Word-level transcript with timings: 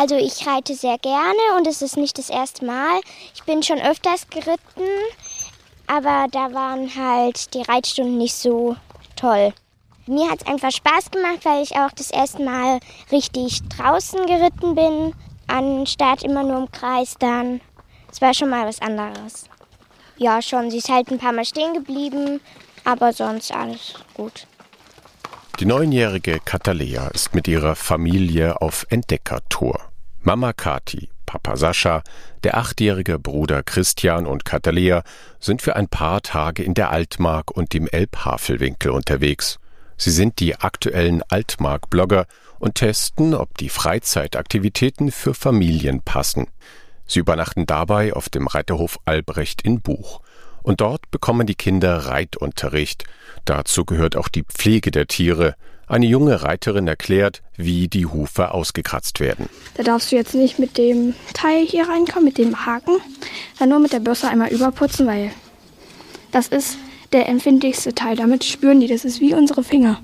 Also 0.00 0.14
ich 0.14 0.46
reite 0.46 0.76
sehr 0.76 0.96
gerne 0.98 1.56
und 1.56 1.66
es 1.66 1.82
ist 1.82 1.96
nicht 1.96 2.18
das 2.18 2.30
erste 2.30 2.64
Mal. 2.64 3.00
Ich 3.34 3.42
bin 3.42 3.64
schon 3.64 3.80
öfters 3.80 4.28
geritten, 4.30 4.86
aber 5.88 6.28
da 6.30 6.54
waren 6.54 6.88
halt 6.94 7.52
die 7.52 7.62
Reitstunden 7.62 8.16
nicht 8.16 8.36
so 8.36 8.76
toll. 9.16 9.52
Mir 10.06 10.30
hat 10.30 10.42
es 10.42 10.46
einfach 10.46 10.70
Spaß 10.70 11.10
gemacht, 11.10 11.40
weil 11.42 11.64
ich 11.64 11.74
auch 11.74 11.90
das 11.90 12.12
erste 12.12 12.44
Mal 12.44 12.78
richtig 13.10 13.60
draußen 13.70 14.24
geritten 14.26 14.76
bin, 14.76 15.14
anstatt 15.48 16.22
immer 16.22 16.44
nur 16.44 16.58
im 16.58 16.70
Kreis 16.70 17.16
dann. 17.18 17.60
Es 18.08 18.20
war 18.20 18.34
schon 18.34 18.50
mal 18.50 18.68
was 18.68 18.80
anderes. 18.80 19.46
Ja, 20.16 20.40
schon. 20.40 20.70
Sie 20.70 20.78
ist 20.78 20.90
halt 20.90 21.10
ein 21.10 21.18
paar 21.18 21.32
Mal 21.32 21.44
stehen 21.44 21.74
geblieben, 21.74 22.40
aber 22.84 23.12
sonst 23.12 23.50
alles 23.50 23.94
gut. 24.14 24.46
Die 25.58 25.66
neunjährige 25.66 26.38
Katalea 26.38 27.08
ist 27.08 27.34
mit 27.34 27.48
ihrer 27.48 27.74
Familie 27.74 28.62
auf 28.62 28.86
Entdeckertour. 28.90 29.87
Mama 30.28 30.52
Kati, 30.52 31.08
Papa 31.24 31.56
Sascha, 31.56 32.02
der 32.44 32.58
achtjährige 32.58 33.18
Bruder 33.18 33.62
Christian 33.62 34.26
und 34.26 34.44
Katalea 34.44 35.02
sind 35.40 35.62
für 35.62 35.74
ein 35.74 35.88
paar 35.88 36.20
Tage 36.20 36.62
in 36.62 36.74
der 36.74 36.90
Altmark 36.90 37.50
und 37.50 37.72
dem 37.72 37.88
Elbhavelwinkel 37.88 38.90
unterwegs. 38.90 39.58
Sie 39.96 40.10
sind 40.10 40.38
die 40.38 40.54
aktuellen 40.56 41.22
Altmark-Blogger 41.30 42.26
und 42.58 42.74
testen, 42.74 43.32
ob 43.32 43.56
die 43.56 43.70
Freizeitaktivitäten 43.70 45.12
für 45.12 45.32
Familien 45.32 46.02
passen. 46.02 46.48
Sie 47.06 47.20
übernachten 47.20 47.64
dabei 47.64 48.12
auf 48.12 48.28
dem 48.28 48.48
Reiterhof 48.48 48.98
Albrecht 49.06 49.62
in 49.62 49.80
Buch. 49.80 50.20
Und 50.62 50.82
dort 50.82 51.10
bekommen 51.10 51.46
die 51.46 51.54
Kinder 51.54 52.04
Reitunterricht. 52.04 53.04
Dazu 53.46 53.86
gehört 53.86 54.14
auch 54.14 54.28
die 54.28 54.42
Pflege 54.42 54.90
der 54.90 55.06
Tiere. 55.06 55.54
Eine 55.88 56.06
junge 56.06 56.42
Reiterin 56.42 56.86
erklärt, 56.86 57.42
wie 57.56 57.88
die 57.88 58.04
Hufe 58.04 58.52
ausgekratzt 58.52 59.20
werden. 59.20 59.48
Da 59.74 59.82
darfst 59.82 60.12
du 60.12 60.16
jetzt 60.16 60.34
nicht 60.34 60.58
mit 60.58 60.76
dem 60.76 61.14
Teil 61.32 61.64
hier 61.64 61.88
reinkommen, 61.88 62.24
mit 62.26 62.36
dem 62.36 62.66
Haken, 62.66 62.96
dann 63.58 63.70
nur 63.70 63.78
mit 63.78 63.92
der 63.92 64.00
Bürste 64.00 64.28
einmal 64.28 64.52
überputzen, 64.52 65.06
weil 65.06 65.30
das 66.30 66.48
ist 66.48 66.76
der 67.12 67.28
empfindlichste 67.28 67.94
Teil. 67.94 68.16
Damit 68.16 68.44
spüren 68.44 68.80
die, 68.80 68.86
das 68.86 69.06
ist 69.06 69.20
wie 69.20 69.32
unsere 69.32 69.64
Finger. 69.64 70.00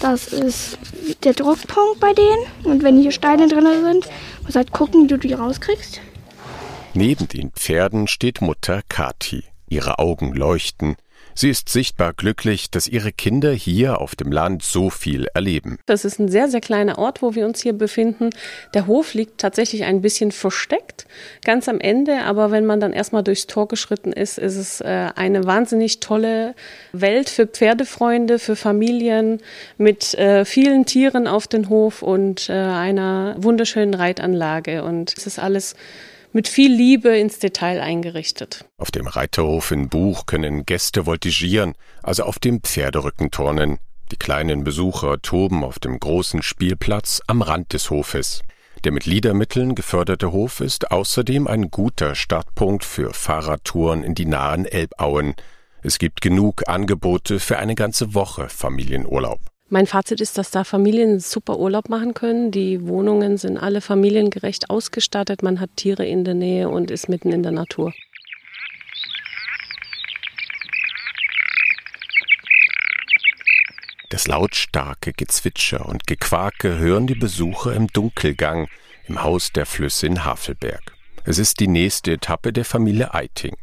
Das 0.00 0.28
ist 0.28 0.78
der 1.24 1.32
Druckpunkt 1.32 1.98
bei 1.98 2.12
denen. 2.12 2.46
Und 2.64 2.82
wenn 2.82 3.00
hier 3.00 3.10
Steine 3.10 3.48
drin 3.48 3.66
sind, 3.82 4.08
musst 4.42 4.54
du 4.54 4.58
halt 4.58 4.70
gucken, 4.70 5.04
wie 5.04 5.08
du 5.08 5.16
die 5.16 5.32
rauskriegst. 5.32 6.00
Neben 6.94 7.26
den 7.28 7.50
Pferden 7.52 8.06
steht 8.06 8.40
Mutter 8.40 8.82
Kati. 8.88 9.44
Ihre 9.68 9.98
Augen 9.98 10.34
leuchten. 10.34 10.96
Sie 11.40 11.50
ist 11.50 11.68
sichtbar 11.68 12.14
glücklich, 12.14 12.68
dass 12.68 12.88
ihre 12.88 13.12
Kinder 13.12 13.52
hier 13.52 14.00
auf 14.00 14.16
dem 14.16 14.32
Land 14.32 14.64
so 14.64 14.90
viel 14.90 15.28
erleben. 15.34 15.78
Das 15.86 16.04
ist 16.04 16.18
ein 16.18 16.28
sehr, 16.28 16.48
sehr 16.48 16.60
kleiner 16.60 16.98
Ort, 16.98 17.22
wo 17.22 17.36
wir 17.36 17.46
uns 17.46 17.62
hier 17.62 17.74
befinden. 17.74 18.30
Der 18.74 18.88
Hof 18.88 19.14
liegt 19.14 19.38
tatsächlich 19.38 19.84
ein 19.84 20.00
bisschen 20.02 20.32
versteckt, 20.32 21.06
ganz 21.44 21.68
am 21.68 21.78
Ende. 21.78 22.22
Aber 22.24 22.50
wenn 22.50 22.66
man 22.66 22.80
dann 22.80 22.92
erstmal 22.92 23.22
durchs 23.22 23.46
Tor 23.46 23.68
geschritten 23.68 24.12
ist, 24.12 24.38
ist 24.38 24.56
es 24.56 24.80
äh, 24.80 25.10
eine 25.14 25.44
wahnsinnig 25.44 26.00
tolle 26.00 26.56
Welt 26.92 27.28
für 27.28 27.46
Pferdefreunde, 27.46 28.40
für 28.40 28.56
Familien 28.56 29.38
mit 29.76 30.14
äh, 30.14 30.44
vielen 30.44 30.86
Tieren 30.86 31.28
auf 31.28 31.46
dem 31.46 31.68
Hof 31.68 32.02
und 32.02 32.48
äh, 32.48 32.54
einer 32.54 33.36
wunderschönen 33.38 33.94
Reitanlage. 33.94 34.82
Und 34.82 35.14
es 35.16 35.28
ist 35.28 35.38
alles 35.38 35.76
mit 36.32 36.48
viel 36.48 36.72
Liebe 36.72 37.16
ins 37.16 37.38
Detail 37.38 37.80
eingerichtet. 37.80 38.64
Auf 38.78 38.90
dem 38.90 39.06
Reiterhof 39.06 39.70
in 39.70 39.88
Buch 39.88 40.26
können 40.26 40.66
Gäste 40.66 41.06
voltigieren, 41.06 41.74
also 42.02 42.24
auf 42.24 42.38
dem 42.38 42.62
Pferderücken 42.62 43.30
turnen. 43.30 43.78
Die 44.10 44.16
kleinen 44.16 44.64
Besucher 44.64 45.20
toben 45.20 45.64
auf 45.64 45.78
dem 45.78 45.98
großen 45.98 46.42
Spielplatz 46.42 47.20
am 47.26 47.42
Rand 47.42 47.72
des 47.72 47.90
Hofes. 47.90 48.42
Der 48.84 48.92
mit 48.92 49.06
Liedermitteln 49.06 49.74
geförderte 49.74 50.32
Hof 50.32 50.60
ist 50.60 50.90
außerdem 50.90 51.46
ein 51.46 51.70
guter 51.70 52.14
Startpunkt 52.14 52.84
für 52.84 53.12
Fahrradtouren 53.12 54.04
in 54.04 54.14
die 54.14 54.26
nahen 54.26 54.66
Elbauen. 54.66 55.34
Es 55.82 55.98
gibt 55.98 56.20
genug 56.20 56.68
Angebote 56.68 57.40
für 57.40 57.58
eine 57.58 57.74
ganze 57.74 58.14
Woche 58.14 58.48
Familienurlaub. 58.48 59.40
Mein 59.70 59.86
Fazit 59.86 60.22
ist, 60.22 60.38
dass 60.38 60.50
da 60.50 60.64
Familien 60.64 61.20
super 61.20 61.58
Urlaub 61.58 61.90
machen 61.90 62.14
können. 62.14 62.50
Die 62.50 62.86
Wohnungen 62.86 63.36
sind 63.36 63.58
alle 63.58 63.82
familiengerecht 63.82 64.70
ausgestattet. 64.70 65.42
Man 65.42 65.60
hat 65.60 65.68
Tiere 65.76 66.06
in 66.06 66.24
der 66.24 66.32
Nähe 66.32 66.70
und 66.70 66.90
ist 66.90 67.10
mitten 67.10 67.32
in 67.32 67.42
der 67.42 67.52
Natur. 67.52 67.92
Das 74.08 74.26
lautstarke 74.26 75.12
Gezwitscher 75.12 75.84
und 75.84 76.06
Gequake 76.06 76.78
hören 76.78 77.06
die 77.06 77.14
Besucher 77.14 77.74
im 77.74 77.88
Dunkelgang 77.88 78.68
im 79.06 79.22
Haus 79.22 79.52
der 79.52 79.66
Flüsse 79.66 80.06
in 80.06 80.24
Havelberg. 80.24 80.94
Es 81.24 81.38
ist 81.38 81.60
die 81.60 81.68
nächste 81.68 82.12
Etappe 82.12 82.54
der 82.54 82.64
Familie 82.64 83.12
Eiting. 83.12 83.56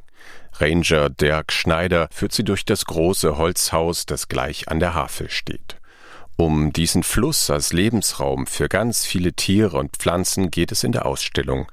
Ranger 0.59 1.09
Dirk 1.09 1.51
Schneider 1.51 2.09
führt 2.11 2.31
sie 2.31 2.43
durch 2.43 2.63
das 2.63 2.85
große 2.85 3.39
Holzhaus, 3.39 4.05
das 4.05 4.27
gleich 4.27 4.67
an 4.67 4.79
der 4.79 4.93
Havel 4.93 5.31
steht. 5.31 5.77
Um 6.37 6.73
diesen 6.73 7.03
Fluss 7.03 7.49
als 7.49 7.71
Lebensraum 7.71 8.45
für 8.45 8.67
ganz 8.67 9.05
viele 9.05 9.33
Tiere 9.33 9.77
und 9.77 9.95
Pflanzen 9.95 10.51
geht 10.51 10.73
es 10.73 10.83
in 10.83 10.91
der 10.91 11.05
Ausstellung. 11.05 11.71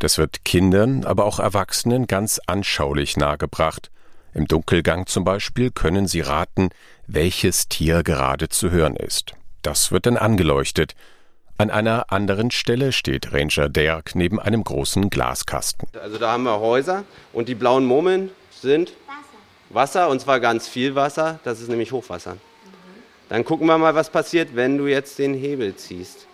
Das 0.00 0.18
wird 0.18 0.44
Kindern, 0.44 1.04
aber 1.04 1.24
auch 1.24 1.38
Erwachsenen 1.38 2.06
ganz 2.06 2.38
anschaulich 2.46 3.16
nahegebracht. 3.16 3.90
Im 4.34 4.46
Dunkelgang 4.46 5.06
zum 5.06 5.24
Beispiel 5.24 5.70
können 5.70 6.06
sie 6.06 6.20
raten, 6.20 6.70
welches 7.06 7.68
Tier 7.68 8.02
gerade 8.02 8.50
zu 8.50 8.70
hören 8.70 8.96
ist. 8.96 9.32
Das 9.62 9.92
wird 9.92 10.04
dann 10.04 10.18
angeleuchtet. 10.18 10.94
An 11.56 11.70
einer 11.70 12.12
anderen 12.12 12.50
Stelle 12.50 12.92
steht 12.92 13.32
Ranger 13.32 13.70
Derk 13.70 14.14
neben 14.14 14.40
einem 14.40 14.64
großen 14.64 15.08
Glaskasten. 15.08 15.88
Also 15.98 16.18
da 16.18 16.32
haben 16.32 16.42
wir 16.42 16.60
Häuser 16.60 17.04
und 17.32 17.48
die 17.48 17.54
blauen 17.54 17.86
Murmeln 17.86 18.30
sind 18.50 18.92
Wasser. 19.06 19.22
Wasser 19.70 20.08
und 20.10 20.20
zwar 20.20 20.38
ganz 20.40 20.68
viel 20.68 20.94
Wasser. 20.94 21.40
Das 21.44 21.60
ist 21.60 21.68
nämlich 21.68 21.92
Hochwasser. 21.92 22.36
Dann 23.32 23.46
gucken 23.46 23.66
wir 23.66 23.78
mal, 23.78 23.94
was 23.94 24.10
passiert, 24.10 24.54
wenn 24.54 24.76
du 24.76 24.86
jetzt 24.86 25.18
den 25.18 25.32
Hebel 25.32 25.74
ziehst. 25.74 26.26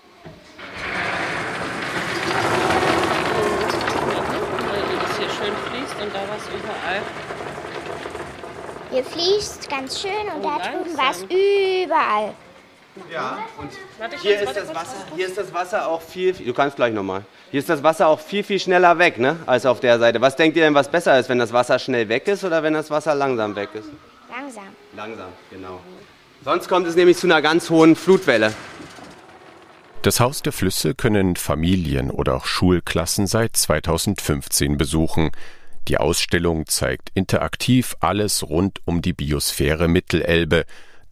hier 5.16 5.28
schön 5.28 5.54
fließt 5.70 6.02
und 6.02 6.12
da 6.12 6.18
was 6.28 6.42
überall. 6.48 7.02
Hier 8.90 9.04
fließt 9.04 9.70
ganz 9.70 10.00
schön 10.00 10.10
und 10.10 10.44
Oh, 10.44 10.50
da 10.58 10.58
drüben 10.58 10.98
war 10.98 11.10
es 11.12 11.22
überall. 11.22 12.34
Ja, 13.12 13.38
und 13.58 13.70
hier 14.20 14.40
ist 14.40 14.56
das. 14.56 14.74
Wasser, 14.74 14.96
hier 15.14 15.26
ist 15.28 15.38
das 15.38 15.54
Wasser 15.54 15.86
auch 15.86 16.02
viel, 16.02 16.32
du 16.32 16.52
kannst 16.52 16.74
gleich 16.74 16.92
nochmal. 16.92 17.22
Hier 17.52 17.60
ist 17.60 17.68
das 17.68 17.80
Wasser 17.84 18.08
auch 18.08 18.18
viel, 18.18 18.42
viel 18.42 18.58
schneller 18.58 18.98
weg, 18.98 19.18
ne, 19.20 19.36
als 19.46 19.66
auf 19.66 19.78
der 19.78 20.00
Seite. 20.00 20.20
Was 20.20 20.34
denkt 20.34 20.56
ihr 20.56 20.64
denn, 20.64 20.74
was 20.74 20.88
besser 20.88 21.16
ist, 21.16 21.28
wenn 21.28 21.38
das 21.38 21.52
Wasser 21.52 21.78
schnell 21.78 22.08
weg 22.08 22.26
ist 22.26 22.42
oder 22.42 22.60
wenn 22.64 22.74
das 22.74 22.90
Wasser 22.90 23.14
langsam 23.14 23.54
weg 23.54 23.68
ist? 23.74 23.88
Langsam. 24.28 24.64
Langsam, 24.96 25.28
genau. 25.48 25.78
Sonst 26.50 26.66
kommt 26.66 26.86
es 26.86 26.96
nämlich 26.96 27.18
zu 27.18 27.26
einer 27.26 27.42
ganz 27.42 27.68
hohen 27.68 27.94
Flutwelle. 27.94 28.54
Das 30.00 30.18
Haus 30.18 30.40
der 30.40 30.54
Flüsse 30.54 30.94
können 30.94 31.36
Familien 31.36 32.10
oder 32.10 32.36
auch 32.36 32.46
Schulklassen 32.46 33.26
seit 33.26 33.54
2015 33.54 34.78
besuchen. 34.78 35.30
Die 35.88 35.98
Ausstellung 35.98 36.64
zeigt 36.64 37.10
interaktiv 37.12 37.96
alles 38.00 38.48
rund 38.48 38.80
um 38.86 39.02
die 39.02 39.12
Biosphäre 39.12 39.88
Mittelelbe, 39.88 40.64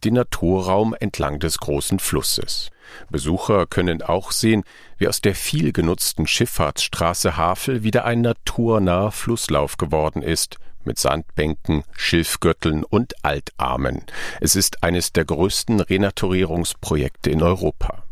den 0.03 0.15
Naturraum 0.15 0.95
entlang 0.99 1.37
des 1.37 1.59
großen 1.59 1.99
Flusses. 1.99 2.71
Besucher 3.11 3.67
können 3.67 4.01
auch 4.01 4.31
sehen, 4.31 4.63
wie 4.97 5.07
aus 5.07 5.21
der 5.21 5.35
viel 5.35 5.71
genutzten 5.71 6.25
Schifffahrtsstraße 6.25 7.37
Havel 7.37 7.83
wieder 7.83 8.05
ein 8.05 8.21
naturnaher 8.21 9.11
Flusslauf 9.11 9.77
geworden 9.77 10.23
ist, 10.23 10.57
mit 10.87 10.97
Sandbänken, 10.97 11.83
Schilfgürteln 11.95 12.83
und 12.83 13.13
Altarmen. 13.23 14.01
Es 14.41 14.55
ist 14.55 14.83
eines 14.83 15.13
der 15.13 15.25
größten 15.25 15.81
Renaturierungsprojekte 15.81 17.29
in 17.29 17.43
Europa. 17.43 18.03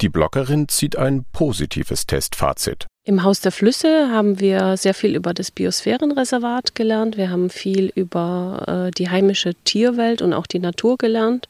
Die 0.00 0.08
Bloggerin 0.08 0.66
zieht 0.68 0.96
ein 0.96 1.24
positives 1.32 2.06
Testfazit. 2.06 2.86
Im 3.06 3.22
Haus 3.22 3.40
der 3.40 3.52
Flüsse 3.52 4.10
haben 4.10 4.40
wir 4.40 4.76
sehr 4.76 4.94
viel 4.94 5.14
über 5.14 5.34
das 5.34 5.50
Biosphärenreservat 5.50 6.74
gelernt. 6.74 7.16
Wir 7.16 7.30
haben 7.30 7.50
viel 7.50 7.92
über 7.94 8.86
äh, 8.88 8.90
die 8.90 9.10
heimische 9.10 9.54
Tierwelt 9.54 10.22
und 10.22 10.32
auch 10.32 10.46
die 10.46 10.58
Natur 10.58 10.96
gelernt. 10.96 11.48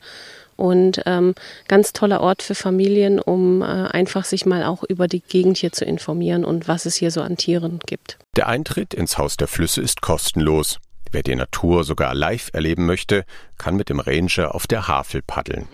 Und 0.57 1.03
ähm, 1.07 1.35
ganz 1.69 1.93
toller 1.93 2.21
Ort 2.21 2.43
für 2.43 2.55
Familien, 2.55 3.19
um 3.19 3.63
äh, 3.63 3.65
einfach 3.65 4.25
sich 4.25 4.47
mal 4.47 4.65
auch 4.65 4.85
über 4.85 5.09
die 5.09 5.21
Gegend 5.21 5.59
hier 5.59 5.73
zu 5.73 5.85
informieren 5.85 6.45
und 6.45 6.69
was 6.69 6.87
es 6.87 6.95
hier 6.97 7.11
so 7.11 7.23
an 7.23 7.37
Tieren 7.37 7.81
gibt. 7.87 8.19
Der 8.37 8.49
Eintritt 8.49 8.95
ins 8.95 9.19
Haus 9.19 9.37
der 9.37 9.49
Flüsse 9.49 9.81
ist 9.81 10.01
kostenlos. 10.01 10.79
Wer 11.13 11.23
die 11.23 11.37
Natur 11.37 11.85
sogar 11.85 12.15
live 12.15 12.51
erleben 12.53 12.87
möchte, 12.87 13.25
kann 13.57 13.77
mit 13.77 13.89
dem 13.89 14.01
Ranger 14.01 14.55
auf 14.55 14.67
der 14.67 14.89
Havel 14.89 15.23
paddeln. 15.23 15.69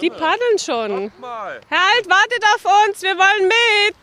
Die 0.00 0.10
paddeln 0.10 0.58
schon. 0.58 1.12
Halt, 1.22 2.08
wartet 2.08 2.44
auf 2.54 2.64
uns, 2.88 3.02
wir 3.02 3.16
wollen 3.16 3.48
mit. 3.48 3.96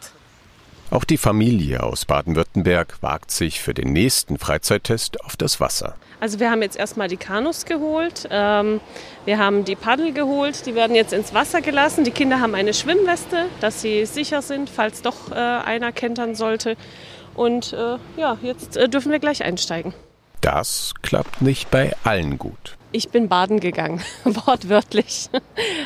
Auch 0.91 1.03
die 1.03 1.17
Familie 1.17 1.81
aus 1.81 2.05
Baden-Württemberg 2.05 2.97
wagt 3.01 3.31
sich 3.31 3.59
für 3.59 3.73
den 3.73 3.93
nächsten 3.93 4.37
Freizeittest 4.37 5.21
auf 5.21 5.35
das 5.35 5.59
Wasser. 5.59 5.95
Also 6.23 6.39
wir 6.39 6.49
haben 6.49 6.61
jetzt 6.61 6.77
erstmal 6.77 7.09
die 7.09 7.17
Kanus 7.17 7.65
geholt, 7.65 8.29
ähm, 8.31 8.79
wir 9.25 9.39
haben 9.39 9.65
die 9.65 9.75
Paddel 9.75 10.13
geholt, 10.13 10.65
die 10.65 10.73
werden 10.73 10.95
jetzt 10.95 11.11
ins 11.11 11.33
Wasser 11.33 11.59
gelassen. 11.59 12.05
Die 12.05 12.11
Kinder 12.11 12.39
haben 12.39 12.55
eine 12.55 12.73
Schwimmweste, 12.73 13.47
dass 13.59 13.81
sie 13.81 14.05
sicher 14.05 14.41
sind, 14.41 14.69
falls 14.69 15.01
doch 15.01 15.31
äh, 15.31 15.35
einer 15.35 15.91
kentern 15.91 16.33
sollte. 16.33 16.77
Und 17.35 17.73
äh, 17.73 17.97
ja, 18.15 18.37
jetzt 18.41 18.77
äh, 18.77 18.87
dürfen 18.87 19.11
wir 19.11 19.19
gleich 19.19 19.43
einsteigen. 19.43 19.93
Das 20.43 20.93
klappt 21.01 21.41
nicht 21.41 21.71
bei 21.71 21.95
allen 22.03 22.37
gut. 22.37 22.75
Ich 22.91 23.07
bin 23.07 23.29
baden 23.29 23.61
gegangen, 23.61 24.01
wortwörtlich. 24.25 25.29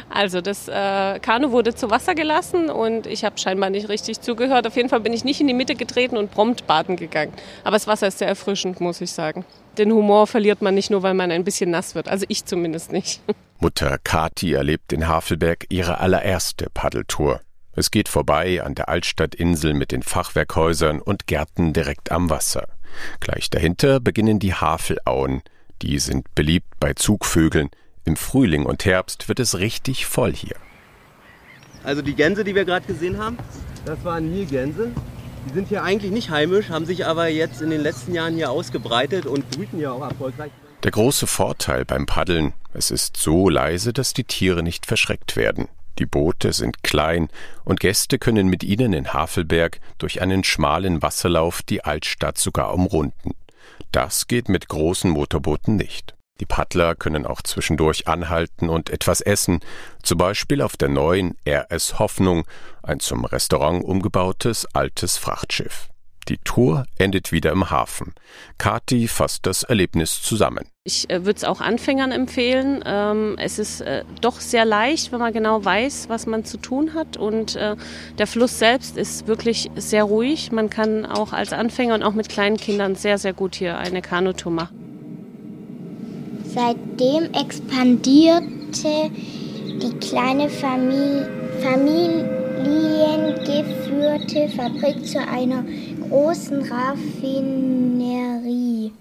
Also 0.10 0.42
das 0.42 0.68
äh, 0.68 1.20
Kanu 1.20 1.52
wurde 1.52 1.76
zu 1.76 1.92
Wasser 1.92 2.16
gelassen 2.16 2.72
und 2.72 3.06
ich 3.06 3.24
habe 3.24 3.38
scheinbar 3.38 3.70
nicht 3.70 3.88
richtig 3.88 4.20
zugehört. 4.20 4.66
Auf 4.66 4.76
jeden 4.76 4.90
Fall 4.90 5.02
bin 5.02 5.14
ich 5.14 5.24
nicht 5.24 5.40
in 5.40 5.46
die 5.46 5.54
Mitte 5.54 5.76
getreten 5.76 6.18
und 6.18 6.32
prompt 6.32 6.66
baden 6.66 6.96
gegangen. 6.96 7.34
Aber 7.64 7.76
das 7.76 7.86
Wasser 7.86 8.08
ist 8.08 8.18
sehr 8.18 8.28
erfrischend, 8.28 8.82
muss 8.82 9.00
ich 9.00 9.12
sagen. 9.12 9.46
Den 9.78 9.92
Humor 9.92 10.26
verliert 10.26 10.64
man 10.64 10.74
nicht 10.74 10.90
nur, 10.90 11.04
weil 11.04 11.14
man 11.14 11.30
ein 11.30 11.44
bisschen 11.44 11.70
nass 11.70 11.94
wird. 11.94 12.08
Also 12.08 12.26
ich 12.28 12.46
zumindest 12.46 12.92
nicht. 12.92 13.22
Mutter 13.60 14.00
Kati 14.04 14.54
erlebt 14.54 14.92
in 14.92 15.08
Havelberg 15.08 15.68
ihre 15.70 16.00
allererste 16.00 16.72
Paddeltour. 16.74 17.42
Es 17.74 17.92
geht 17.92 18.10
vorbei 18.10 18.64
an 18.64 18.74
der 18.74 18.90
Altstadtinsel 18.90 19.76
mit 19.76 19.92
den 19.92 20.02
Fachwerkhäusern 20.02 21.00
und 21.00 21.28
Gärten 21.28 21.74
direkt 21.74 22.12
am 22.12 22.32
Wasser. 22.32 22.68
Gleich 23.20 23.50
dahinter 23.50 24.00
beginnen 24.00 24.40
die 24.40 24.54
Havelauen. 24.54 25.42
Die 25.82 26.00
sind 26.00 26.34
beliebt 26.36 26.68
bei 26.80 26.94
Zugvögeln. 26.94 27.70
Im 28.06 28.16
Frühling 28.16 28.66
und 28.66 28.86
Herbst 28.86 29.28
wird 29.28 29.40
es 29.40 29.60
richtig 29.60 30.06
voll 30.06 30.34
hier. 30.34 30.56
Also 31.84 32.02
die 32.02 32.16
Gänse, 32.16 32.44
die 32.44 32.56
wir 32.56 32.66
gerade 32.66 32.86
gesehen 32.86 33.18
haben, 33.18 33.38
das 33.86 34.04
waren 34.04 34.32
Nilgänse. 34.32 34.92
Die 35.48 35.54
sind 35.54 35.70
hier 35.70 35.84
eigentlich 35.84 36.12
nicht 36.12 36.30
heimisch, 36.30 36.70
haben 36.70 36.86
sich 36.86 37.06
aber 37.06 37.28
jetzt 37.28 37.62
in 37.62 37.70
den 37.70 37.82
letzten 37.82 38.14
Jahren 38.14 38.36
hier 38.36 38.52
ausgebreitet 38.52 39.26
und 39.26 39.50
brüten 39.52 39.80
ja 39.80 39.92
auch 39.92 40.02
erfolgreich. 40.02 40.52
Der 40.84 40.92
große 40.92 41.28
Vorteil 41.28 41.86
beim 41.86 42.06
Paddeln, 42.06 42.54
es 42.74 42.92
ist 42.92 43.18
so 43.18 43.50
leise, 43.50 43.94
dass 43.94 44.14
die 44.14 44.26
Tiere 44.26 44.64
nicht 44.64 44.86
verschreckt 44.86 45.36
werden. 45.36 45.68
Die 46.00 46.06
Boote 46.06 46.54
sind 46.54 46.84
klein 46.84 47.30
und 47.66 47.80
Gäste 47.80 48.20
können 48.20 48.48
mit 48.48 48.64
ihnen 48.64 48.94
in 48.94 49.14
Havelberg 49.14 49.80
durch 49.98 50.22
einen 50.22 50.44
schmalen 50.44 51.02
Wasserlauf 51.02 51.64
die 51.64 51.84
Altstadt 51.84 52.38
sogar 52.38 52.74
umrunden. 52.74 53.32
Das 53.92 54.28
geht 54.28 54.50
mit 54.50 54.68
großen 54.68 55.10
Motorbooten 55.10 55.76
nicht. 55.76 56.16
Die 56.40 56.46
Paddler 56.46 56.94
können 56.94 57.26
auch 57.26 57.42
zwischendurch 57.42 58.08
anhalten 58.08 58.70
und 58.70 58.92
etwas 58.92 59.22
essen, 59.22 59.60
zum 60.04 60.20
Beispiel 60.20 60.62
auf 60.62 60.78
der 60.78 60.90
neuen 60.90 61.36
RS 61.48 61.98
Hoffnung, 61.98 62.46
ein 62.84 63.00
zum 63.00 63.26
Restaurant 63.26 63.84
umgebautes 63.84 64.68
altes 64.74 65.18
Frachtschiff. 65.18 65.90
Die 66.30 66.38
Tour 66.44 66.86
endet 66.98 67.32
wieder 67.32 67.52
im 67.52 67.70
Hafen. 67.70 68.14
Kati 68.58 69.08
fasst 69.08 69.46
das 69.46 69.64
Erlebnis 69.64 70.22
zusammen. 70.22 70.66
Ich 70.84 71.10
äh, 71.10 71.26
würde 71.26 71.38
es 71.38 71.44
auch 71.44 71.62
Anfängern 71.62 72.12
empfehlen. 72.12 72.84
Ähm, 72.86 73.36
es 73.40 73.60
ist 73.60 73.82
äh, 73.82 74.04
doch 74.22 74.40
sehr 74.40 74.66
leicht, 74.66 75.12
wenn 75.12 75.20
man 75.20 75.32
genau 75.32 75.64
weiß, 75.64 76.10
was 76.10 76.26
man 76.26 76.44
zu 76.44 76.58
tun 76.58 76.94
hat. 76.94 77.18
Und 77.18 77.56
äh, 77.56 77.76
der 78.18 78.28
Fluss 78.28 78.60
selbst 78.60 78.98
ist 78.98 79.28
wirklich 79.28 79.70
sehr 79.76 80.04
ruhig. 80.04 80.52
Man 80.52 80.70
kann 80.70 81.06
auch 81.06 81.34
als 81.34 81.54
Anfänger 81.54 81.96
und 81.96 82.04
auch 82.04 82.14
mit 82.14 82.30
kleinen 82.30 82.58
Kindern 82.58 82.96
sehr, 82.96 83.18
sehr 83.18 83.34
gut 83.34 83.56
hier 83.56 83.78
eine 83.78 84.02
Kanutour 84.02 84.52
machen. 84.52 84.84
Seitdem 86.54 87.32
expandierte 87.34 89.12
die 89.82 89.94
kleine 90.00 90.50
Familie, 90.50 91.30
familiengeführte 91.62 94.50
Fabrik 94.50 95.06
zu 95.06 95.20
einer 95.20 95.64
großen 96.10 96.72
Raffinerie. 96.72 98.94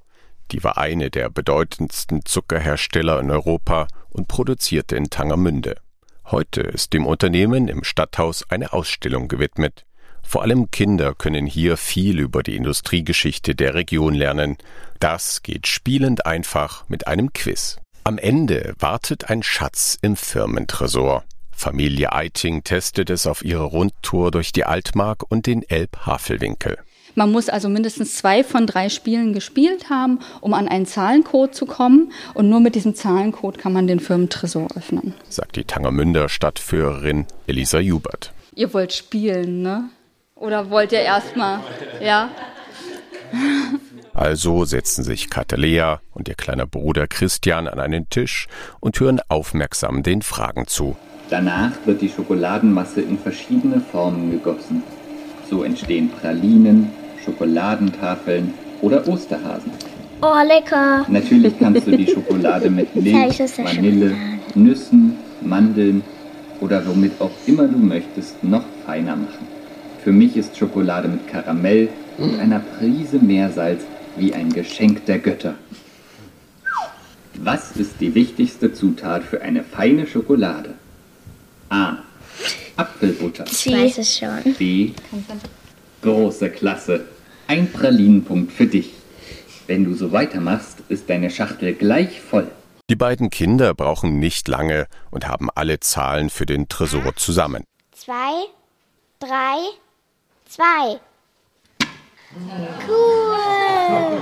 Die 0.51 0.65
war 0.65 0.79
eine 0.79 1.11
der 1.11 1.31
bedeutendsten 1.31 2.25
Zuckerhersteller 2.25 3.21
in 3.21 3.31
Europa 3.31 3.87
und 4.11 4.27
produzierte 4.29 4.97
in 4.97 5.11
Tangermünde. 5.11 5.77
Heute 6.25 6.63
ist 6.63 6.93
dem 6.93 7.07
Unternehmen 7.07 7.69
im 7.69 7.85
Stadthaus 7.85 8.45
eine 8.51 8.73
Ausstellung 8.73 9.29
gewidmet. 9.29 9.85
Vor 10.29 10.43
allem 10.43 10.71
Kinder 10.71 11.15
können 11.15 11.47
hier 11.47 11.79
viel 11.79 12.19
über 12.19 12.43
die 12.43 12.55
Industriegeschichte 12.55 13.55
der 13.55 13.73
Region 13.73 14.13
lernen. 14.13 14.59
Das 15.01 15.43
geht 15.43 15.67
spielend 15.67 16.27
einfach 16.27 16.87
mit 16.87 17.07
einem 17.07 17.33
Quiz. 17.33 17.79
Am 18.05 18.19
Ende 18.19 18.75
wartet 18.79 19.31
ein 19.31 19.43
Schatz 19.43 19.97
im 20.03 20.17
Firmentresor. 20.17 21.25
Familie 21.51 22.13
Eiting 22.13 22.63
testet 22.63 23.09
es 23.09 23.27
auf 23.27 23.43
ihrer 23.43 23.63
Rundtour 23.65 24.31
durch 24.31 24.53
die 24.53 24.67
Altmark 24.67 25.25
und 25.31 25.47
den 25.47 25.63
Elbhavelwinkel. 25.63 26.77
Man 27.15 27.33
muss 27.33 27.49
also 27.49 27.71
mindestens 27.71 28.15
zwei 28.17 28.45
von 28.45 28.67
drei 28.67 28.91
Spielen 28.91 29.33
gespielt 29.33 29.89
haben, 29.89 30.19
um 30.43 30.53
an 30.53 30.69
einen 30.69 30.85
Zahlencode 30.85 31.55
zu 31.55 31.65
kommen. 31.65 32.13
Und 32.35 32.51
nur 32.51 32.61
mit 32.61 32.75
diesem 32.75 32.95
Zahlencode 32.95 33.57
kann 33.57 33.73
man 33.73 33.87
den 33.87 33.99
Firmentresor 33.99 34.69
öffnen. 34.77 35.15
Sagt 35.31 35.57
die 35.57 35.65
Tangermünder 35.65 36.29
Stadtführerin 36.29 37.25
Elisa 37.47 37.79
Jubert. 37.79 38.35
Ihr 38.55 38.75
wollt 38.75 38.93
spielen, 38.93 39.63
ne? 39.63 39.89
Oder 40.41 40.71
wollt 40.71 40.93
ihr 40.93 41.01
erstmal, 41.01 41.61
ja? 42.01 42.31
Also 44.15 44.65
setzen 44.65 45.05
sich 45.05 45.31
Katalea 45.31 46.01
und 46.13 46.27
ihr 46.27 46.35
kleiner 46.35 46.67
Bruder 46.67 47.07
Christian 47.07 47.69
an 47.69 47.79
einen 47.79 48.11
Tisch 48.11 48.49
und 48.81 48.99
hören 48.99 49.21
aufmerksam 49.29 50.03
den 50.03 50.23
Fragen 50.23 50.67
zu. 50.67 50.97
Danach 51.31 51.71
wird 51.85 52.01
die 52.01 52.09
Schokoladenmasse 52.09 53.01
in 53.01 53.17
verschiedene 53.17 53.81
Formen 53.81 54.33
gegossen. 54.33 54.83
So 55.49 55.63
entstehen 55.63 56.11
Pralinen, 56.11 56.91
Schokoladentafeln 57.25 58.55
oder 58.83 59.07
Osterhasen. 59.07 59.71
Oh, 60.21 60.43
lecker! 60.45 61.07
Natürlich 61.07 61.57
kannst 61.57 61.87
du 61.87 61.97
die 61.97 62.07
Schokolade 62.13 62.71
mit 62.71 62.93
Milch, 62.97 63.39
Vanille, 63.39 64.17
Nüssen, 64.57 65.17
Mandeln 65.43 66.03
oder 66.61 66.85
womit 66.89 67.21
auch 67.21 67.31
immer 67.47 67.69
du 67.69 67.79
möchtest 67.79 68.43
noch 68.43 68.65
feiner 68.85 69.15
machen. 69.15 69.58
Für 70.03 70.13
mich 70.13 70.37
ist 70.37 70.57
Schokolade 70.57 71.09
mit 71.09 71.29
Karamell 71.29 71.89
und 72.19 72.39
einer 72.39 72.61
Prise 72.61 73.19
Meersalz 73.19 73.83
wie 74.17 74.33
ein 74.35 74.53
Geschenk 74.53 75.07
der 75.07 75.19
Götter. 75.19 75.55
Was 77.35 77.73
ist 77.77 78.01
die 78.01 78.15
wichtigste 78.15 78.73
Zutat 78.73 79.23
für 79.23 79.43
eine 79.43 79.63
feine 79.63 80.07
Schokolade? 80.07 80.75
A. 81.69 81.99
Apfelbutter. 82.77 83.45
Ich 83.51 83.71
weiß 83.71 83.99
es 83.99 84.19
schon. 84.19 84.55
B. 84.55 84.93
Große 86.03 86.51
Klasse. 86.51 87.05
Ein 87.47 87.71
Pralinenpunkt 87.71 88.53
für 88.53 88.67
dich. 88.67 88.93
Wenn 89.67 89.85
du 89.85 89.95
so 89.95 90.13
weitermachst, 90.13 90.79
ist 90.89 91.11
deine 91.11 91.31
Schachtel 91.31 91.75
gleich 91.75 92.21
voll. 92.21 92.51
Die 92.91 92.97
beiden 92.97 93.29
Kinder 93.31 93.75
brauchen 93.75 94.19
nicht 94.19 94.49
lange 94.49 94.87
und 95.11 95.29
haben 95.29 95.49
alle 95.55 95.79
Zahlen 95.81 96.31
für 96.31 96.47
den 96.47 96.69
Tresor 96.69 97.15
zusammen. 97.17 97.65
Zwei, 97.93 98.47
drei, 99.19 99.59
zwei. 100.49 101.01
Cool. 102.87 104.21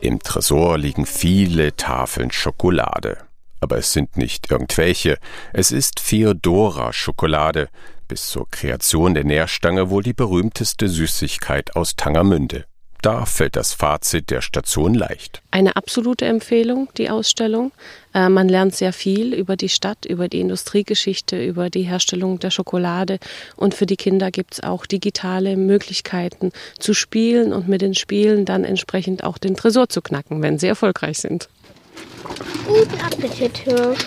Im 0.00 0.18
Tresor 0.18 0.78
liegen 0.78 1.06
viele 1.06 1.76
Tafeln 1.76 2.32
Schokolade. 2.32 3.18
Aber 3.60 3.78
es 3.78 3.92
sind 3.92 4.16
nicht 4.16 4.50
irgendwelche, 4.50 5.18
es 5.52 5.70
ist 5.70 6.00
Feodora-Schokolade, 6.00 7.68
bis 8.08 8.26
zur 8.26 8.50
Kreation 8.50 9.14
der 9.14 9.22
Nährstange 9.24 9.90
wohl 9.90 10.02
die 10.02 10.12
berühmteste 10.12 10.88
Süßigkeit 10.88 11.76
aus 11.76 11.94
Tangermünde. 11.94 12.64
Da 13.02 13.26
fällt 13.26 13.56
das 13.56 13.72
Fazit 13.72 14.30
der 14.30 14.42
Station 14.42 14.94
leicht. 14.94 15.42
Eine 15.50 15.74
absolute 15.74 16.24
Empfehlung, 16.24 16.88
die 16.96 17.10
Ausstellung. 17.10 17.72
Äh, 18.14 18.28
man 18.28 18.48
lernt 18.48 18.76
sehr 18.76 18.92
viel 18.92 19.34
über 19.34 19.56
die 19.56 19.68
Stadt, 19.68 20.04
über 20.04 20.28
die 20.28 20.38
Industriegeschichte, 20.38 21.44
über 21.44 21.68
die 21.68 21.82
Herstellung 21.82 22.38
der 22.38 22.52
Schokolade. 22.52 23.18
Und 23.56 23.74
für 23.74 23.86
die 23.86 23.96
Kinder 23.96 24.30
gibt 24.30 24.54
es 24.54 24.62
auch 24.62 24.86
digitale 24.86 25.56
Möglichkeiten 25.56 26.52
zu 26.78 26.94
spielen 26.94 27.52
und 27.52 27.66
mit 27.66 27.82
den 27.82 27.96
Spielen 27.96 28.44
dann 28.44 28.62
entsprechend 28.62 29.24
auch 29.24 29.36
den 29.36 29.56
Tresor 29.56 29.88
zu 29.88 30.00
knacken, 30.00 30.40
wenn 30.40 30.60
sie 30.60 30.68
erfolgreich 30.68 31.18
sind. 31.18 31.48
Guten 32.68 33.00
Appetit, 33.00 33.58
Hirsch. 33.58 34.06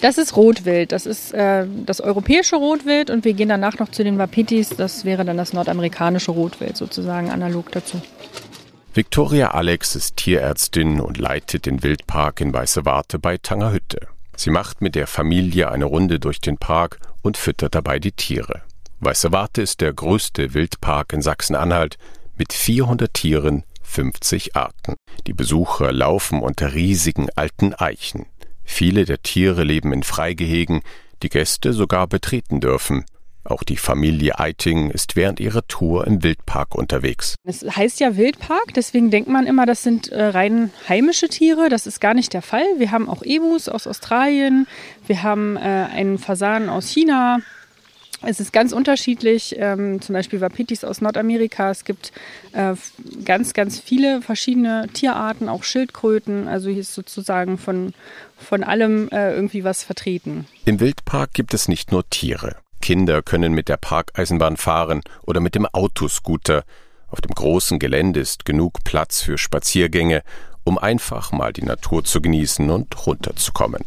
Das 0.00 0.18
ist 0.18 0.36
Rotwild. 0.36 0.92
Das 0.92 1.06
ist 1.06 1.32
äh, 1.32 1.66
das 1.84 2.00
europäische 2.00 2.56
Rotwild 2.56 3.10
und 3.10 3.24
wir 3.24 3.32
gehen 3.32 3.48
danach 3.48 3.78
noch 3.78 3.90
zu 3.90 4.04
den 4.04 4.18
Wapitis. 4.18 4.70
Das 4.70 5.04
wäre 5.04 5.24
dann 5.24 5.36
das 5.36 5.52
nordamerikanische 5.52 6.32
Rotwild 6.32 6.76
sozusagen 6.76 7.30
analog 7.30 7.72
dazu. 7.72 8.00
Victoria 8.94 9.50
Alex 9.50 9.94
ist 9.94 10.16
Tierärztin 10.16 11.00
und 11.00 11.18
leitet 11.18 11.66
den 11.66 11.82
Wildpark 11.82 12.40
in 12.40 12.52
Weiße 12.52 12.84
Warte 12.84 13.18
bei 13.18 13.36
Tangerhütte. 13.36 14.08
Sie 14.36 14.50
macht 14.50 14.80
mit 14.80 14.94
der 14.94 15.06
Familie 15.06 15.70
eine 15.70 15.86
Runde 15.86 16.18
durch 16.20 16.40
den 16.40 16.58
Park 16.58 16.98
und 17.22 17.36
füttert 17.36 17.74
dabei 17.74 17.98
die 17.98 18.12
Tiere. 18.12 18.62
Weiße 19.00 19.32
Warte 19.32 19.62
ist 19.62 19.80
der 19.80 19.92
größte 19.92 20.54
Wildpark 20.54 21.12
in 21.12 21.20
Sachsen-Anhalt 21.22 21.98
mit 22.38 22.52
400 22.52 23.12
Tieren, 23.12 23.64
50 23.82 24.56
Arten. 24.56 24.96
Die 25.26 25.32
Besucher 25.32 25.92
laufen 25.92 26.40
unter 26.40 26.74
riesigen 26.74 27.28
alten 27.34 27.74
Eichen. 27.74 28.26
Viele 28.66 29.04
der 29.06 29.22
Tiere 29.22 29.64
leben 29.64 29.92
in 29.92 30.02
Freigehegen, 30.02 30.82
die 31.22 31.30
Gäste 31.30 31.72
sogar 31.72 32.06
betreten 32.06 32.60
dürfen. 32.60 33.06
Auch 33.44 33.62
die 33.62 33.76
Familie 33.76 34.40
Eiting 34.40 34.90
ist 34.90 35.14
während 35.14 35.38
ihrer 35.38 35.66
Tour 35.68 36.06
im 36.06 36.22
Wildpark 36.24 36.74
unterwegs. 36.74 37.36
Es 37.44 37.62
heißt 37.62 38.00
ja 38.00 38.16
Wildpark, 38.16 38.74
deswegen 38.74 39.10
denkt 39.10 39.28
man 39.28 39.46
immer, 39.46 39.66
das 39.66 39.84
sind 39.84 40.08
äh, 40.08 40.20
rein 40.24 40.72
heimische 40.88 41.28
Tiere. 41.28 41.68
Das 41.68 41.86
ist 41.86 42.00
gar 42.00 42.12
nicht 42.12 42.32
der 42.32 42.42
Fall. 42.42 42.66
Wir 42.78 42.90
haben 42.90 43.08
auch 43.08 43.22
Ebus 43.22 43.68
aus 43.68 43.86
Australien, 43.86 44.66
wir 45.06 45.22
haben 45.22 45.56
äh, 45.56 45.60
einen 45.60 46.18
Fasan 46.18 46.68
aus 46.68 46.88
China, 46.88 47.38
es 48.26 48.40
ist 48.40 48.52
ganz 48.52 48.72
unterschiedlich, 48.72 49.54
ähm, 49.58 50.00
zum 50.00 50.12
Beispiel 50.12 50.40
Wapitis 50.40 50.84
aus 50.84 51.00
Nordamerika. 51.00 51.70
Es 51.70 51.84
gibt 51.84 52.12
äh, 52.52 52.74
ganz, 53.24 53.54
ganz 53.54 53.78
viele 53.78 54.22
verschiedene 54.22 54.88
Tierarten, 54.92 55.48
auch 55.48 55.62
Schildkröten. 55.62 56.48
Also 56.48 56.68
hier 56.68 56.80
ist 56.80 56.94
sozusagen 56.94 57.56
von, 57.58 57.94
von 58.36 58.64
allem 58.64 59.08
äh, 59.10 59.32
irgendwie 59.32 59.64
was 59.64 59.82
vertreten. 59.84 60.46
Im 60.64 60.80
Wildpark 60.80 61.32
gibt 61.34 61.54
es 61.54 61.68
nicht 61.68 61.92
nur 61.92 62.08
Tiere. 62.10 62.56
Kinder 62.80 63.22
können 63.22 63.52
mit 63.52 63.68
der 63.68 63.76
Parkeisenbahn 63.76 64.56
fahren 64.56 65.02
oder 65.22 65.40
mit 65.40 65.54
dem 65.54 65.66
Autoscooter. 65.66 66.64
Auf 67.08 67.20
dem 67.20 67.32
großen 67.32 67.78
Gelände 67.78 68.20
ist 68.20 68.44
genug 68.44 68.84
Platz 68.84 69.22
für 69.22 69.38
Spaziergänge, 69.38 70.22
um 70.64 70.78
einfach 70.78 71.32
mal 71.32 71.52
die 71.52 71.62
Natur 71.62 72.04
zu 72.04 72.20
genießen 72.20 72.70
und 72.70 73.06
runterzukommen. 73.06 73.84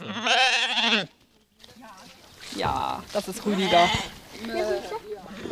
Ja, 2.56 3.02
das 3.12 3.28
ist 3.28 3.44
Rüdiger. 3.46 3.88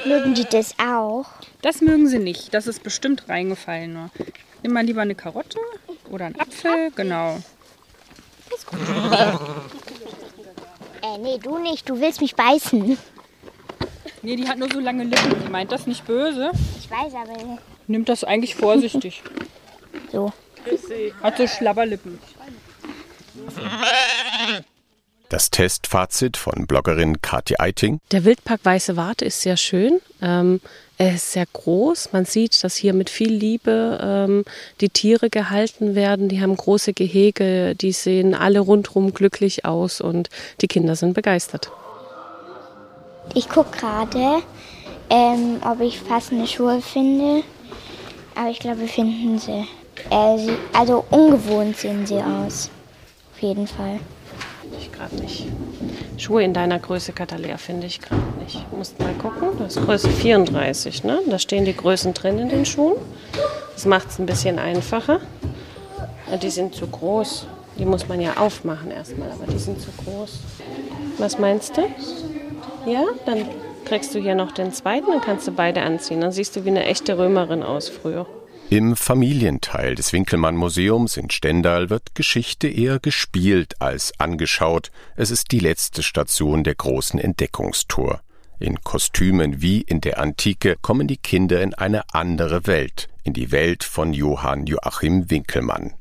Mögen 0.07 0.35
die 0.35 0.45
das 0.45 0.75
auch? 0.79 1.27
Das 1.63 1.81
mögen 1.81 2.09
sie 2.09 2.19
nicht. 2.19 2.53
Das 2.55 2.67
ist 2.67 2.83
bestimmt 2.83 3.29
reingefallen. 3.29 3.93
Nur. 3.93 4.11
Nimm 4.63 4.73
mal 4.73 4.85
lieber 4.85 5.03
eine 5.03 5.15
Karotte 5.15 5.59
oder 6.11 6.27
einen 6.27 6.41
Apfel. 6.41 6.91
Genau. 6.95 7.39
äh, 11.03 11.19
nee, 11.19 11.39
du 11.39 11.59
nicht. 11.59 11.89
Du 11.89 12.01
willst 12.01 12.21
mich 12.21 12.35
beißen. 12.35 12.99
Nee, 14.23 14.37
die 14.37 14.49
hat 14.49 14.59
nur 14.59 14.71
so 14.71 14.81
lange 14.81 15.05
Lippen. 15.05 15.43
Die 15.45 15.51
meint 15.51 15.73
das 15.73 15.87
nicht 15.87 16.07
böse. 16.07 16.51
Ich 16.79 16.91
weiß 16.91 17.15
aber. 17.15 17.59
Nimmt 17.87 18.09
das 18.09 18.25
eigentlich 18.25 18.55
vorsichtig. 18.55 19.23
so. 20.13 20.33
Hat 21.23 21.39
so 21.39 21.47
Schlabberlippen. 21.47 22.19
Das 25.31 25.49
Testfazit 25.49 26.37
von 26.37 26.67
Bloggerin 26.67 27.23
Kathi 27.23 27.55
Eiting. 27.57 28.01
Der 28.11 28.25
Wildpark 28.25 28.65
Weiße 28.65 28.97
Warte 28.97 29.25
ist 29.25 29.43
sehr 29.43 29.57
schön. 29.57 30.01
Ähm, 30.21 30.61
er 30.99 31.15
ist 31.15 31.31
sehr 31.31 31.47
groß. 31.47 32.09
Man 32.13 32.25
sieht, 32.25 32.65
dass 32.65 32.75
hier 32.75 32.93
mit 32.95 33.11
viel 33.11 33.33
Liebe 33.33 34.01
ähm, 34.03 34.45
die 34.81 34.89
Tiere 34.89 35.31
gehalten 35.31 35.95
werden. 35.95 36.29
Die 36.29 36.41
haben 36.43 36.57
große 36.57 36.95
Gehege. 36.95 37.77
Die 37.77 37.93
sehen 37.93 38.35
alle 38.35 38.59
rundherum 38.59 39.15
glücklich 39.15 39.65
aus 39.65 40.01
und 40.01 40.31
die 40.63 40.67
Kinder 40.67 40.97
sind 40.97 41.15
begeistert. 41.15 41.71
Ich 43.33 43.49
gucke 43.49 43.79
gerade, 43.79 44.43
ähm, 45.11 45.61
ob 45.65 45.81
ich 45.81 46.05
passende 46.09 46.49
Schuhe 46.49 46.83
finde. 46.83 47.45
Aber 48.35 48.51
ich 48.51 48.59
glaube, 48.59 48.81
wir 48.81 48.89
finden 48.89 49.39
sie. 49.39 49.65
Äh, 50.11 50.39
sie. 50.39 50.57
Also 50.73 51.05
ungewohnt 51.11 51.77
sehen 51.77 52.05
sie 52.05 52.21
aus. 52.21 52.69
Auf 53.33 53.43
jeden 53.43 53.69
Fall 53.69 54.01
ich 54.79 54.93
gerade 54.93 55.17
nicht. 55.17 55.47
Schuhe 56.17 56.43
in 56.43 56.53
deiner 56.53 56.79
Größe, 56.79 57.13
Katalea, 57.13 57.57
finde 57.57 57.87
ich 57.87 58.01
gerade 58.01 58.23
nicht. 58.43 58.65
Du 58.71 58.77
musst 58.77 58.99
mal 58.99 59.13
gucken. 59.15 59.49
Das 59.59 59.77
ist 59.77 59.85
Größe 59.85 60.09
34, 60.09 61.05
ne? 61.05 61.21
Da 61.29 61.39
stehen 61.39 61.65
die 61.65 61.77
Größen 61.77 62.15
drin 62.15 62.39
in 62.39 62.49
den 62.49 62.67
Schuhen. 62.67 62.97
Das 63.75 63.87
macht 63.87 64.11
es 64.11 64.19
ein 64.19 64.27
bisschen 64.27 64.59
einfacher. 64.59 65.21
Die 66.43 66.51
sind 66.51 66.75
zu 66.75 66.87
groß. 66.87 67.47
Die 67.79 67.85
muss 67.85 68.09
man 68.09 68.21
ja 68.21 68.37
aufmachen 68.37 68.91
erstmal, 68.91 69.31
aber 69.31 69.51
die 69.51 69.59
sind 69.59 69.81
zu 69.81 69.89
groß. 70.05 70.41
Was 71.19 71.39
meinst 71.39 71.77
du? 71.77 71.83
Ja, 72.87 73.05
dann 73.27 73.47
kriegst 73.85 74.15
du 74.15 74.21
hier 74.21 74.35
noch 74.35 74.53
den 74.53 74.73
zweiten, 74.73 75.07
dann 75.11 75.21
kannst 75.21 75.49
du 75.49 75.53
beide 75.53 75.83
anziehen. 75.83 76.21
Dann 76.21 76.33
siehst 76.33 76.57
du 76.57 76.65
wie 76.65 76.71
eine 76.71 76.85
echte 76.85 77.17
Römerin 77.17 77.63
aus 77.63 77.89
früher. 77.89 78.27
Im 78.73 78.95
Familienteil 78.95 79.97
des 79.97 80.13
Winkelmann 80.13 80.55
Museums 80.55 81.17
in 81.17 81.29
Stendal 81.29 81.91
wird 81.91 82.15
Geschichte 82.15 82.69
eher 82.69 83.01
gespielt 83.01 83.75
als 83.81 84.13
angeschaut. 84.21 84.93
Es 85.17 85.33
ist 85.33 85.51
die 85.51 85.59
letzte 85.59 86.05
Station 86.05 86.63
der 86.63 86.77
großen 86.77 87.19
Entdeckungstour. 87.19 88.21
In 88.61 88.81
Kostümen 88.85 89.61
wie 89.61 89.81
in 89.81 90.01
der 90.01 90.21
Antike 90.21 90.77
kommen 90.81 91.09
die 91.09 91.17
Kinder 91.17 91.61
in 91.61 91.75
eine 91.75 92.05
andere 92.13 92.69
Welt, 92.69 93.09
in 93.25 93.33
die 93.33 93.51
Welt 93.51 93.83
von 93.83 94.13
Johann 94.13 94.67
Joachim 94.67 95.29
Winkelmann. 95.29 95.95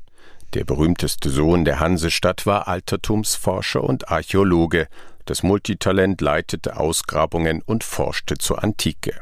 Der 0.54 0.62
berühmteste 0.62 1.28
Sohn 1.28 1.64
der 1.64 1.80
Hansestadt 1.80 2.46
war 2.46 2.68
Altertumsforscher 2.68 3.82
und 3.82 4.10
Archäologe. 4.10 4.86
Das 5.24 5.42
Multitalent 5.42 6.20
leitete 6.20 6.76
Ausgrabungen 6.76 7.62
und 7.62 7.82
forschte 7.82 8.38
zur 8.38 8.62
Antike. 8.62 9.18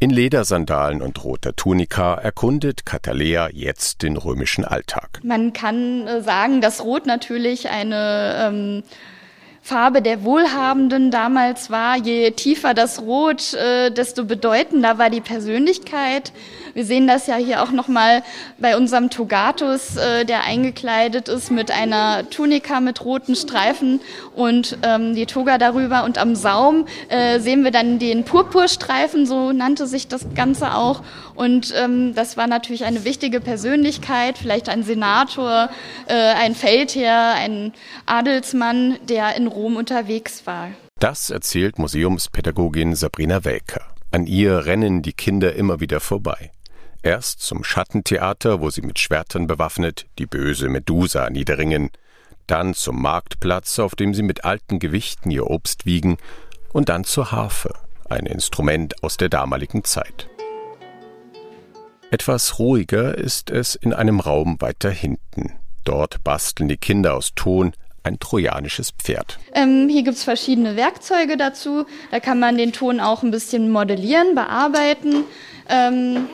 In 0.00 0.10
Ledersandalen 0.10 1.02
und 1.02 1.24
roter 1.24 1.56
Tunika 1.56 2.14
erkundet 2.14 2.86
Katalea 2.86 3.48
jetzt 3.52 4.02
den 4.02 4.16
römischen 4.16 4.64
Alltag. 4.64 5.18
Man 5.24 5.52
kann 5.52 6.06
äh, 6.06 6.22
sagen, 6.22 6.60
dass 6.60 6.84
Rot 6.84 7.04
natürlich 7.04 7.68
eine 7.68 8.44
ähm, 8.46 8.82
Farbe 9.68 10.00
der 10.00 10.24
Wohlhabenden 10.24 11.10
damals 11.10 11.68
war. 11.70 11.98
Je 11.98 12.30
tiefer 12.30 12.72
das 12.72 13.02
Rot, 13.02 13.52
äh, 13.52 13.90
desto 13.90 14.24
bedeutender 14.24 14.96
war 14.96 15.10
die 15.10 15.20
Persönlichkeit. 15.20 16.32
Wir 16.72 16.86
sehen 16.86 17.06
das 17.06 17.26
ja 17.26 17.36
hier 17.36 17.62
auch 17.62 17.70
nochmal 17.70 18.22
bei 18.58 18.78
unserem 18.78 19.10
Togatus, 19.10 19.98
äh, 19.98 20.24
der 20.24 20.44
eingekleidet 20.44 21.28
ist 21.28 21.50
mit 21.50 21.70
einer 21.70 22.30
Tunika 22.30 22.80
mit 22.80 23.04
roten 23.04 23.36
Streifen 23.36 24.00
und 24.34 24.78
ähm, 24.82 25.14
die 25.14 25.26
Toga 25.26 25.58
darüber. 25.58 26.04
Und 26.04 26.16
am 26.16 26.34
Saum 26.34 26.86
äh, 27.10 27.38
sehen 27.38 27.62
wir 27.62 27.70
dann 27.70 27.98
den 27.98 28.24
Purpurstreifen, 28.24 29.26
so 29.26 29.52
nannte 29.52 29.86
sich 29.86 30.08
das 30.08 30.34
Ganze 30.34 30.74
auch. 30.76 31.02
Und 31.38 31.72
ähm, 31.76 32.16
das 32.16 32.36
war 32.36 32.48
natürlich 32.48 32.84
eine 32.84 33.04
wichtige 33.04 33.40
Persönlichkeit, 33.40 34.38
vielleicht 34.38 34.68
ein 34.68 34.82
Senator, 34.82 35.70
äh, 36.08 36.12
ein 36.12 36.56
Feldherr, 36.56 37.34
ein 37.34 37.72
Adelsmann, 38.06 38.98
der 39.08 39.36
in 39.36 39.46
Rom 39.46 39.76
unterwegs 39.76 40.48
war. 40.48 40.70
Das 40.98 41.30
erzählt 41.30 41.78
Museumspädagogin 41.78 42.96
Sabrina 42.96 43.44
Welker. 43.44 43.82
An 44.10 44.26
ihr 44.26 44.66
rennen 44.66 45.00
die 45.00 45.12
Kinder 45.12 45.54
immer 45.54 45.78
wieder 45.78 46.00
vorbei. 46.00 46.50
Erst 47.04 47.40
zum 47.40 47.62
Schattentheater, 47.62 48.60
wo 48.60 48.70
sie 48.70 48.82
mit 48.82 48.98
Schwertern 48.98 49.46
bewaffnet 49.46 50.06
die 50.18 50.26
böse 50.26 50.68
Medusa 50.68 51.30
niederringen, 51.30 51.90
dann 52.48 52.74
zum 52.74 53.00
Marktplatz, 53.00 53.78
auf 53.78 53.94
dem 53.94 54.12
sie 54.12 54.24
mit 54.24 54.44
alten 54.44 54.80
Gewichten 54.80 55.30
ihr 55.30 55.48
Obst 55.48 55.86
wiegen, 55.86 56.16
und 56.72 56.88
dann 56.88 57.04
zur 57.04 57.30
Harfe, 57.30 57.74
ein 58.10 58.26
Instrument 58.26 59.04
aus 59.04 59.18
der 59.18 59.28
damaligen 59.28 59.84
Zeit. 59.84 60.28
Etwas 62.10 62.58
ruhiger 62.58 63.18
ist 63.18 63.50
es 63.50 63.74
in 63.74 63.92
einem 63.92 64.20
Raum 64.20 64.56
weiter 64.60 64.90
hinten. 64.90 65.52
Dort 65.84 66.24
basteln 66.24 66.68
die 66.68 66.78
Kinder 66.78 67.14
aus 67.14 67.32
Ton 67.34 67.72
ein 68.02 68.18
trojanisches 68.18 68.92
Pferd. 68.92 69.38
Ähm, 69.52 69.90
hier 69.90 70.02
gibt 70.02 70.16
es 70.16 70.24
verschiedene 70.24 70.74
Werkzeuge 70.74 71.36
dazu. 71.36 71.84
Da 72.10 72.20
kann 72.20 72.38
man 72.38 72.56
den 72.56 72.72
Ton 72.72 73.00
auch 73.00 73.22
ein 73.22 73.30
bisschen 73.30 73.70
modellieren, 73.70 74.34
bearbeiten. 74.34 75.24
Ähm, 75.68 76.28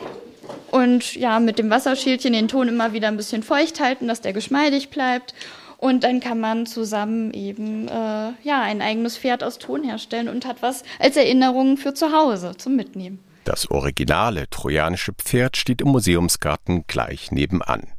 und 0.71 1.15
ja, 1.15 1.41
mit 1.41 1.59
dem 1.59 1.69
Wasserschälchen 1.69 2.31
den 2.31 2.47
Ton 2.47 2.69
immer 2.69 2.93
wieder 2.93 3.09
ein 3.09 3.17
bisschen 3.17 3.43
feucht 3.43 3.81
halten, 3.81 4.07
dass 4.07 4.21
der 4.21 4.31
geschmeidig 4.31 4.89
bleibt. 4.89 5.33
Und 5.77 6.05
dann 6.05 6.21
kann 6.21 6.39
man 6.39 6.65
zusammen 6.65 7.33
eben 7.33 7.89
äh, 7.89 8.31
ja, 8.43 8.61
ein 8.61 8.81
eigenes 8.81 9.17
Pferd 9.17 9.43
aus 9.43 9.57
Ton 9.57 9.83
herstellen 9.83 10.29
und 10.29 10.45
hat 10.45 10.61
was 10.61 10.83
als 10.99 11.17
Erinnerung 11.17 11.75
für 11.75 11.93
zu 11.93 12.13
Hause 12.13 12.53
zum 12.57 12.77
Mitnehmen. 12.77 13.19
Das 13.45 13.69
originale 13.69 14.49
trojanische 14.49 15.13
Pferd 15.13 15.55
steht 15.55 15.79
im 15.79 15.89
Museumsgarten 15.89 16.85
gleich 16.87 17.31
nebenan. 17.31 17.93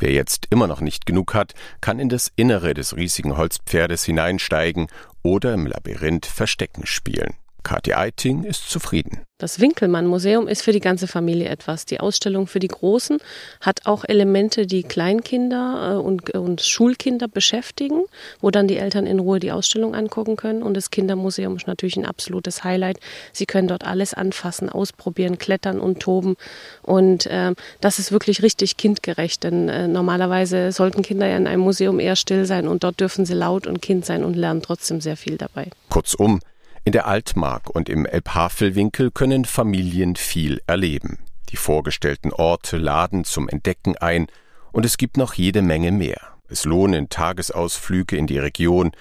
Wer 0.00 0.10
jetzt 0.12 0.48
immer 0.50 0.66
noch 0.66 0.80
nicht 0.80 1.06
genug 1.06 1.34
hat, 1.34 1.54
kann 1.80 2.00
in 2.00 2.08
das 2.08 2.32
Innere 2.34 2.74
des 2.74 2.96
riesigen 2.96 3.36
Holzpferdes 3.36 4.04
hineinsteigen 4.04 4.88
oder 5.22 5.54
im 5.54 5.66
Labyrinth 5.66 6.26
Verstecken 6.26 6.84
spielen. 6.84 7.34
Katja 7.68 7.98
Eiting 7.98 8.44
ist 8.44 8.70
zufrieden. 8.70 9.20
Das 9.36 9.60
Winkelmann-Museum 9.60 10.48
ist 10.48 10.62
für 10.62 10.72
die 10.72 10.80
ganze 10.80 11.06
Familie 11.06 11.50
etwas. 11.50 11.84
Die 11.84 12.00
Ausstellung 12.00 12.46
für 12.46 12.60
die 12.60 12.68
Großen 12.68 13.18
hat 13.60 13.84
auch 13.84 14.06
Elemente, 14.08 14.66
die 14.66 14.84
Kleinkinder 14.84 15.92
äh, 15.92 15.96
und, 16.00 16.30
und 16.30 16.62
Schulkinder 16.62 17.28
beschäftigen, 17.28 18.04
wo 18.40 18.50
dann 18.50 18.68
die 18.68 18.78
Eltern 18.78 19.06
in 19.06 19.18
Ruhe 19.18 19.38
die 19.38 19.52
Ausstellung 19.52 19.94
angucken 19.94 20.36
können. 20.36 20.62
Und 20.62 20.78
das 20.78 20.90
Kindermuseum 20.90 21.56
ist 21.56 21.66
natürlich 21.66 21.98
ein 21.98 22.06
absolutes 22.06 22.64
Highlight. 22.64 23.00
Sie 23.34 23.44
können 23.44 23.68
dort 23.68 23.84
alles 23.84 24.14
anfassen, 24.14 24.70
ausprobieren, 24.70 25.36
klettern 25.36 25.78
und 25.78 26.00
toben. 26.00 26.36
Und 26.80 27.26
äh, 27.26 27.52
das 27.82 27.98
ist 27.98 28.12
wirklich 28.12 28.42
richtig 28.42 28.78
kindgerecht, 28.78 29.44
denn 29.44 29.68
äh, 29.68 29.88
normalerweise 29.88 30.72
sollten 30.72 31.02
Kinder 31.02 31.26
ja 31.26 31.36
in 31.36 31.46
einem 31.46 31.62
Museum 31.62 32.00
eher 32.00 32.16
still 32.16 32.46
sein 32.46 32.66
und 32.66 32.82
dort 32.82 32.98
dürfen 32.98 33.26
sie 33.26 33.34
laut 33.34 33.66
und 33.66 33.82
Kind 33.82 34.06
sein 34.06 34.24
und 34.24 34.36
lernen 34.36 34.62
trotzdem 34.62 35.02
sehr 35.02 35.18
viel 35.18 35.36
dabei. 35.36 35.68
Kurzum, 35.90 36.40
in 36.88 36.92
der 36.92 37.06
Altmark 37.06 37.68
und 37.68 37.90
im 37.90 38.06
Elbhavelwinkel 38.06 39.10
können 39.10 39.44
Familien 39.44 40.16
viel 40.16 40.62
erleben. 40.66 41.18
Die 41.50 41.58
vorgestellten 41.58 42.32
Orte 42.32 42.78
laden 42.78 43.24
zum 43.24 43.46
Entdecken 43.46 43.98
ein, 43.98 44.26
und 44.72 44.86
es 44.86 44.96
gibt 44.96 45.18
noch 45.18 45.34
jede 45.34 45.60
Menge 45.60 45.92
mehr. 45.92 46.18
Es 46.48 46.64
lohnen 46.64 47.10
Tagesausflüge 47.10 48.16
in 48.16 48.26
die 48.26 48.38
Region, 48.38 48.92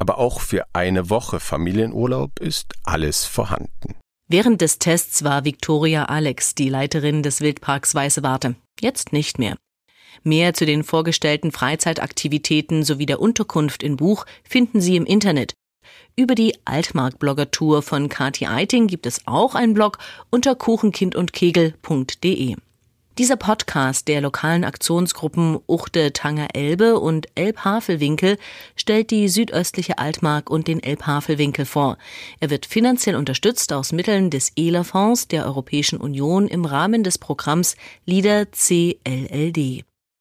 aber 0.00 0.18
auch 0.18 0.40
für 0.40 0.64
eine 0.72 1.08
Woche 1.08 1.38
Familienurlaub 1.38 2.40
ist 2.40 2.72
alles 2.82 3.24
vorhanden. 3.24 3.94
Während 4.28 4.60
des 4.60 4.80
Tests 4.80 5.22
war 5.22 5.44
Viktoria 5.44 6.06
Alex 6.06 6.56
die 6.56 6.68
Leiterin 6.68 7.22
des 7.22 7.40
Wildparks 7.42 7.94
Weiße 7.94 8.24
Warte. 8.24 8.56
Jetzt 8.80 9.12
nicht 9.12 9.38
mehr. 9.38 9.56
Mehr 10.24 10.52
zu 10.52 10.66
den 10.66 10.82
vorgestellten 10.82 11.52
Freizeitaktivitäten 11.52 12.82
sowie 12.82 13.06
der 13.06 13.20
Unterkunft 13.20 13.84
in 13.84 13.94
Buch 13.94 14.26
finden 14.42 14.80
Sie 14.80 14.96
im 14.96 15.06
Internet. 15.06 15.54
Über 16.16 16.34
die 16.34 16.56
Altmark-Blogger-Tour 16.64 17.82
von 17.82 18.08
Kati 18.08 18.46
Eiting 18.46 18.86
gibt 18.86 19.06
es 19.06 19.20
auch 19.26 19.54
einen 19.54 19.74
Blog 19.74 19.98
unter 20.30 20.54
kuchenkindundkegel.de. 20.54 22.56
Dieser 23.18 23.36
Podcast 23.36 24.08
der 24.08 24.20
lokalen 24.20 24.62
Aktionsgruppen 24.62 25.58
Uchte 25.66 26.12
Tanger 26.12 26.48
Elbe 26.52 27.00
und 27.00 27.28
Elbhavelwinkel 27.34 28.36
stellt 28.76 29.10
die 29.10 29.28
südöstliche 29.28 29.96
Altmark 29.96 30.50
und 30.50 30.68
den 30.68 30.82
Elbhavelwinkel 30.82 31.64
vor. 31.64 31.96
Er 32.40 32.50
wird 32.50 32.66
finanziell 32.66 33.16
unterstützt 33.16 33.72
aus 33.72 33.92
Mitteln 33.92 34.28
des 34.28 34.52
ELA-Fonds 34.56 35.28
der 35.28 35.46
Europäischen 35.46 35.98
Union 35.98 36.46
im 36.46 36.66
Rahmen 36.66 37.04
des 37.04 37.16
Programms 37.16 37.76
LIDER 38.04 38.46
CLLD. 38.46 39.84